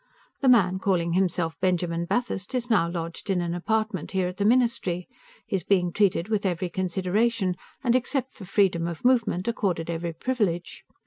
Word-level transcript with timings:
The 0.39 0.49
man 0.49 0.79
calling 0.79 1.13
himself 1.13 1.59
Benjamin 1.59 2.05
Bathurst 2.05 2.55
is 2.55 2.71
now 2.71 2.89
lodged 2.89 3.29
in 3.29 3.39
an 3.39 3.53
apartment 3.53 4.13
here 4.13 4.27
at 4.27 4.37
the 4.37 4.45
Ministry; 4.45 5.07
he 5.45 5.55
is 5.55 5.63
being 5.63 5.93
treated 5.93 6.27
with 6.27 6.43
every 6.43 6.71
consideration, 6.71 7.55
and, 7.83 7.95
except 7.95 8.33
for 8.33 8.45
freedom 8.45 8.87
of 8.87 9.05
movement, 9.05 9.47
accorded 9.47 9.91
every 9.91 10.13
privilege. 10.13 10.83